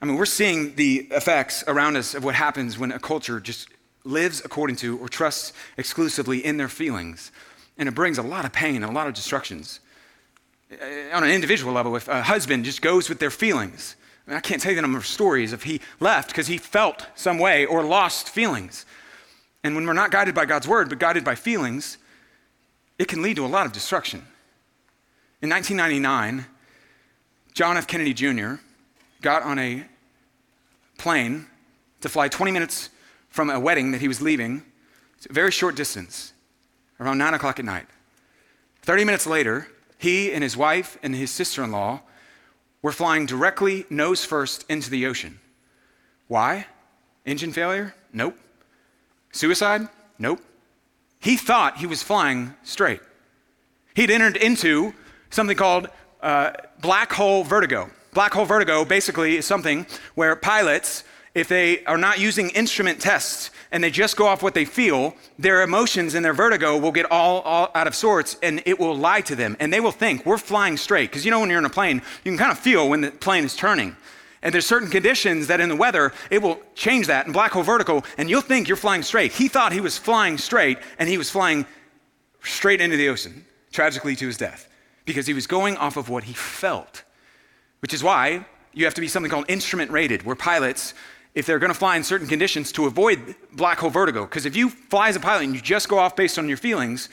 [0.00, 3.68] I mean, we're seeing the effects around us of what happens when a culture just
[4.04, 7.32] lives according to or trusts exclusively in their feelings.
[7.76, 9.80] And it brings a lot of pain and a lot of destructions.
[10.72, 14.38] Uh, on an individual level, if a husband just goes with their feelings, I, mean,
[14.38, 17.38] I can't tell you the number of stories of he left because he felt some
[17.38, 18.86] way or lost feelings.
[19.62, 21.98] And when we're not guided by God's word, but guided by feelings,
[22.98, 24.20] it can lead to a lot of destruction.
[25.42, 26.46] In 1999,
[27.52, 27.86] John F.
[27.86, 28.54] Kennedy Jr.
[29.20, 29.84] got on a
[30.98, 31.46] plane
[32.00, 32.90] to fly 20 minutes
[33.28, 34.62] from a wedding that he was leaving.
[35.28, 36.32] A very short distance,
[36.98, 37.86] around 9 o'clock at night.
[38.82, 42.00] 30 minutes later, he and his wife and his sister in law
[42.82, 45.38] were flying directly nose first into the ocean.
[46.28, 46.66] Why?
[47.26, 47.94] Engine failure?
[48.12, 48.38] Nope.
[49.32, 49.88] Suicide?
[50.18, 50.40] Nope.
[51.18, 53.00] He thought he was flying straight.
[53.94, 54.94] He'd entered into
[55.28, 55.88] something called
[56.22, 57.90] uh, black hole vertigo.
[58.12, 63.50] Black hole vertigo basically is something where pilots, if they are not using instrument tests
[63.70, 67.10] and they just go off what they feel, their emotions and their vertigo will get
[67.10, 69.56] all, all out of sorts and it will lie to them.
[69.60, 71.10] And they will think, we're flying straight.
[71.10, 73.10] Because you know, when you're in a plane, you can kind of feel when the
[73.12, 73.96] plane is turning.
[74.42, 77.62] And there's certain conditions that in the weather, it will change that in black hole
[77.62, 79.32] vertigo, and you'll think you're flying straight.
[79.32, 81.66] He thought he was flying straight, and he was flying
[82.42, 84.66] straight into the ocean, tragically to his death,
[85.04, 87.04] because he was going off of what he felt,
[87.80, 90.94] which is why you have to be something called instrument rated, where pilots,
[91.34, 94.24] if they're going to fly in certain conditions, to avoid black hole vertigo.
[94.24, 96.56] Because if you fly as a pilot and you just go off based on your
[96.56, 97.08] feelings,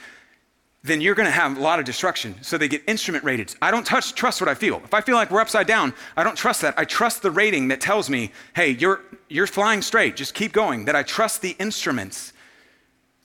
[0.84, 2.36] then you're going to have a lot of destruction.
[2.42, 3.56] So they get instrument rated.
[3.62, 4.82] I don't touch, trust what I feel.
[4.84, 6.76] If I feel like we're upside down, I don't trust that.
[6.78, 10.86] I trust the rating that tells me, hey, you're, you're flying straight, just keep going.
[10.86, 12.34] That I trust the instruments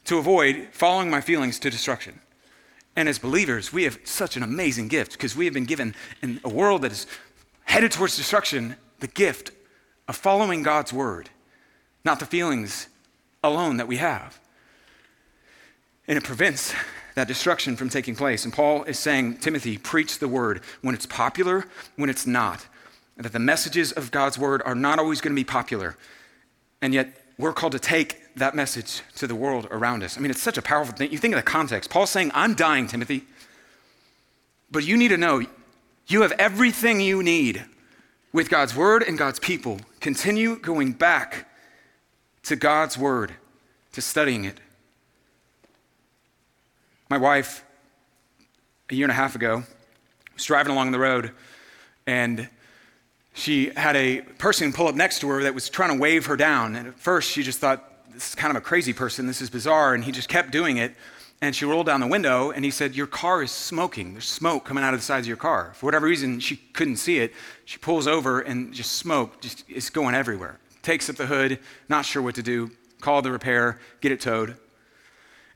[0.05, 2.21] to avoid following my feelings to destruction.
[2.97, 6.41] And as believers, we have such an amazing gift because we have been given in
[6.45, 7.07] a world that is
[7.73, 9.51] headed towards destruction the gift
[10.07, 11.31] of following God's word,
[12.05, 12.87] not the feelings
[13.43, 14.39] alone that we have.
[16.07, 16.75] And it prevents
[17.15, 18.45] that destruction from taking place.
[18.45, 21.65] And Paul is saying, Timothy, preach the word when it's popular,
[21.97, 22.67] when it's not.
[23.17, 25.97] And that the messages of God's word are not always going to be popular.
[26.83, 30.19] And yet, we're called to take that message to the world around us.
[30.19, 31.11] I mean, it's such a powerful thing.
[31.11, 31.89] You think of the context.
[31.89, 33.25] Paul's saying, I'm dying, Timothy.
[34.71, 35.47] But you need to know
[36.07, 37.65] you have everything you need
[38.33, 39.81] with God's word and God's people.
[40.01, 41.49] Continue going back
[42.45, 43.35] to God's word,
[43.93, 44.59] to studying it.
[47.09, 47.65] My wife,
[48.91, 49.65] a year and a half ago,
[50.35, 51.33] was driving along the road
[52.07, 52.49] and
[53.35, 56.37] she had a person pull up next to her that was trying to wave her
[56.37, 56.77] down.
[56.77, 59.27] And at first, she just thought, this is kind of a crazy person.
[59.27, 59.95] This is bizarre.
[59.95, 60.95] And he just kept doing it.
[61.43, 64.13] And she rolled down the window and he said, Your car is smoking.
[64.13, 65.73] There's smoke coming out of the sides of your car.
[65.75, 67.35] For whatever reason, she couldn't see it.
[67.65, 70.61] She pulls over and just smoke just is going everywhere.
[70.83, 74.57] Takes up the hood, not sure what to do, call the repair, get it towed.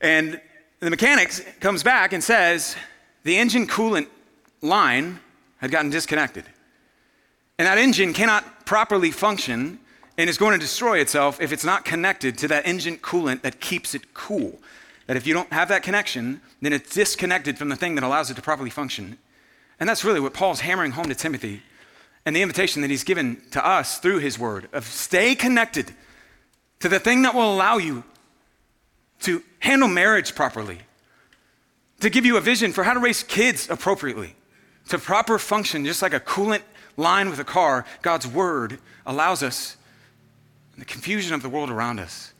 [0.01, 0.41] And
[0.81, 2.75] the mechanic comes back and says
[3.23, 4.07] the engine coolant
[4.61, 5.21] line
[5.59, 6.43] had gotten disconnected.
[7.57, 9.79] And that engine cannot properly function
[10.17, 13.61] and is going to destroy itself if it's not connected to that engine coolant that
[13.61, 14.59] keeps it cool.
[15.07, 18.29] That if you don't have that connection, then it's disconnected from the thing that allows
[18.29, 19.17] it to properly function.
[19.79, 21.61] And that's really what Paul's hammering home to Timothy
[22.25, 25.93] and the invitation that he's given to us through his word of stay connected
[26.81, 28.03] to the thing that will allow you
[29.21, 30.79] to handle marriage properly,
[32.01, 34.35] to give you a vision for how to raise kids appropriately,
[34.89, 36.61] to proper function, just like a coolant
[36.97, 37.85] line with a car.
[38.01, 39.77] God's word allows us,
[40.75, 42.33] in the confusion of the world around us,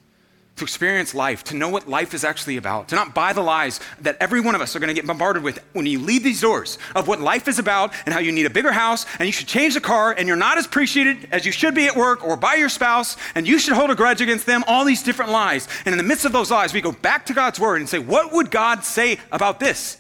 [0.57, 3.79] to experience life, to know what life is actually about, to not buy the lies
[4.01, 6.41] that every one of us are going to get bombarded with when you leave these
[6.41, 9.31] doors of what life is about and how you need a bigger house and you
[9.31, 12.23] should change the car and you're not as appreciated as you should be at work
[12.23, 15.31] or by your spouse and you should hold a grudge against them, all these different
[15.31, 15.67] lies.
[15.85, 17.99] And in the midst of those lies, we go back to God's word and say,
[17.99, 19.97] What would God say about this?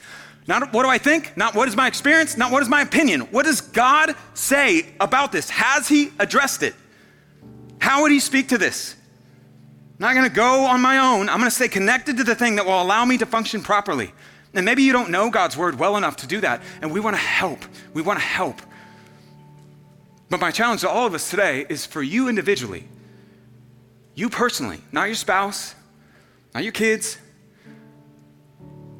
[0.47, 3.21] Not what do I think, not what is my experience, not what is my opinion.
[3.31, 5.49] What does God say about this?
[5.49, 6.73] Has He addressed it?
[7.79, 8.96] How would He speak to this?
[9.99, 11.27] I'm not going to go on my own.
[11.27, 14.13] I'm going to stay connected to the thing that will allow me to function properly.
[14.53, 17.15] And maybe you don't know God's word well enough to do that, and we want
[17.15, 17.59] to help.
[17.93, 18.61] We want to help.
[20.29, 22.87] But my challenge to all of us today is for you individually,
[24.13, 25.73] you personally, not your spouse,
[26.53, 27.17] not your kids.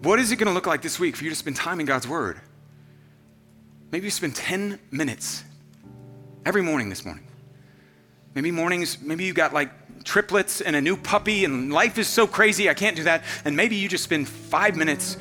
[0.02, 1.86] What is it going to look like this week for you to spend time in
[1.86, 2.40] God's word?
[3.92, 5.44] Maybe you spend 10 minutes
[6.46, 7.26] every morning this morning.
[8.36, 9.72] Maybe mornings, maybe you got like
[10.04, 13.24] triplets and a new puppy, and life is so crazy, I can't do that.
[13.46, 15.18] And maybe you just spend five minutes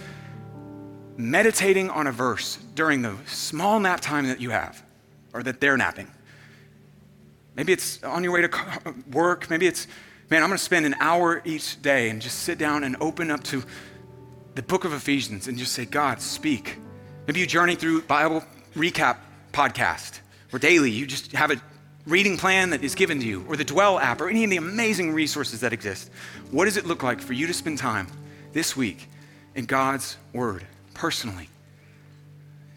[1.16, 4.82] meditating on a verse during the small nap time that you have,
[5.32, 6.10] or that they're napping.
[7.54, 9.48] Maybe it's on your way to work.
[9.48, 9.86] Maybe it's,
[10.28, 13.30] man, I'm going to spend an hour each day and just sit down and open
[13.30, 13.64] up to
[14.54, 16.78] the book of Ephesians and just say, God, speak.
[17.26, 19.18] Maybe you journey through Bible recap
[19.52, 20.20] podcast,
[20.52, 21.56] or daily you just have a
[22.06, 24.56] reading plan that is given to you, or the Dwell app, or any of the
[24.56, 26.10] amazing resources that exist.
[26.50, 28.06] What does it look like for you to spend time
[28.52, 29.08] this week
[29.54, 31.48] in God's Word personally?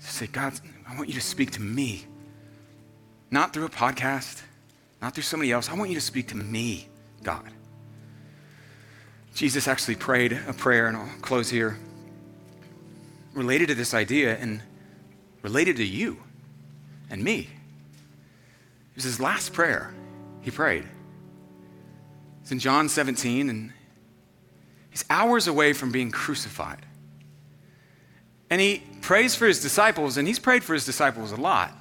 [0.02, 0.54] To Say, God,
[0.88, 2.06] I want you to speak to me,
[3.30, 4.42] not through a podcast,
[5.02, 5.70] not through somebody else.
[5.70, 6.88] I want you to speak to me,
[7.22, 7.52] God.
[9.36, 11.78] Jesus actually prayed a prayer, and I'll close here,
[13.34, 14.62] related to this idea and
[15.44, 16.18] related to you
[17.12, 17.48] and me.
[19.00, 19.94] Was his last prayer
[20.42, 20.86] he prayed.
[22.42, 23.72] It's in John 17, and
[24.90, 26.86] he's hours away from being crucified.
[28.50, 31.72] And he prays for his disciples, and he's prayed for his disciples a lot.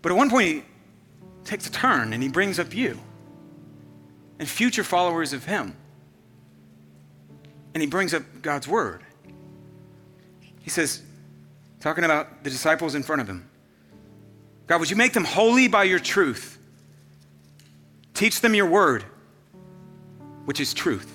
[0.00, 0.62] But at one point, he
[1.42, 2.96] takes a turn and he brings up you
[4.38, 5.76] and future followers of him.
[7.74, 9.02] And he brings up God's word.
[10.60, 11.02] He says,
[11.80, 13.50] talking about the disciples in front of him
[14.66, 16.58] God, would you make them holy by your truth?
[18.14, 19.04] Teach them your word,
[20.44, 21.12] which is truth.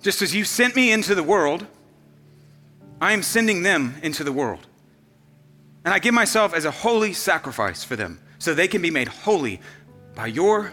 [0.00, 1.66] Just as you sent me into the world,
[3.00, 4.66] I am sending them into the world.
[5.84, 9.08] And I give myself as a holy sacrifice for them so they can be made
[9.08, 9.60] holy
[10.14, 10.72] by your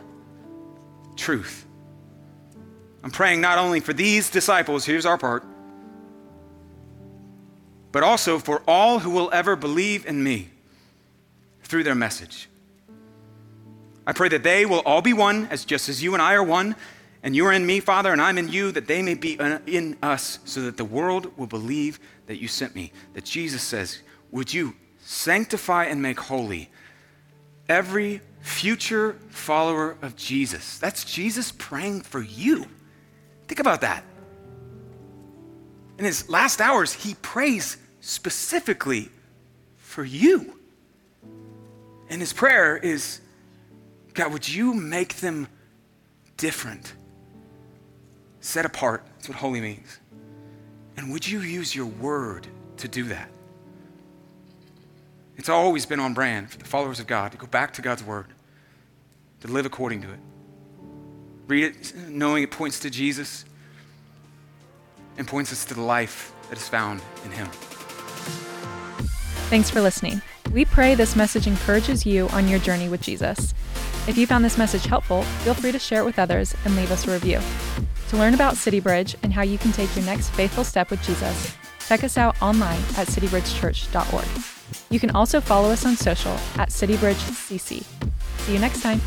[1.16, 1.66] truth.
[3.04, 5.44] I'm praying not only for these disciples, here's our part,
[7.92, 10.50] but also for all who will ever believe in me
[11.70, 12.50] through their message.
[14.06, 16.44] I pray that they will all be one, as just as you and I are
[16.44, 16.76] one,
[17.22, 19.60] and you are in me, Father, and I'm in you, that they may be uh,
[19.68, 22.92] in us, so that the world will believe that you sent me.
[23.14, 24.00] That Jesus says,
[24.32, 26.72] Would you sanctify and make holy
[27.68, 30.80] every future follower of Jesus?
[30.80, 32.66] That's Jesus praying for you.
[33.48, 34.04] Think about that.
[36.00, 39.10] In his last hours, he prays specifically
[39.78, 40.59] for you.
[42.10, 43.22] And his prayer is
[44.14, 45.48] God, would you make them
[46.38, 46.94] different?
[48.42, 49.06] Set apart.
[49.16, 50.00] That's what holy means.
[50.98, 52.48] And would you use your word
[52.78, 53.30] to do that?
[55.38, 58.04] It's always been on brand for the followers of God to go back to God's
[58.04, 58.28] word,
[59.42, 60.20] to live according to it.
[61.48, 63.46] Read it knowing it points to Jesus
[65.18, 67.48] and points us to the life that is found in him.
[69.50, 70.22] Thanks for listening.
[70.52, 73.54] We pray this message encourages you on your journey with Jesus.
[74.08, 76.92] If you found this message helpful, feel free to share it with others and leave
[76.92, 77.40] us a review.
[78.10, 81.04] To learn about City Bridge and how you can take your next faithful step with
[81.04, 81.56] Jesus,
[81.88, 84.28] check us out online at citybridgechurch.org.
[84.90, 87.84] You can also follow us on social at CityBridgeCC.
[87.84, 89.02] See you next time.